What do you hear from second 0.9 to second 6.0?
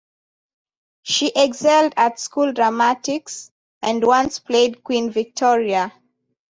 She excelled at school dramatics, and once played Queen Victoria.